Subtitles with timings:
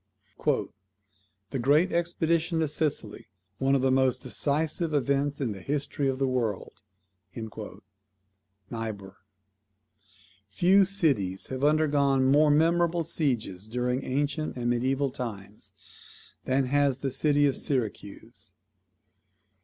[1.51, 3.27] "The great expedition to Sicily,
[3.59, 6.81] one of the most decisive events in the history of the world."
[8.71, 9.13] NIEBUHR.
[10.49, 17.11] Few cities have undergone more memorable sieges during ancient and mediaeval times, than has the
[17.11, 18.55] city of Syracuse.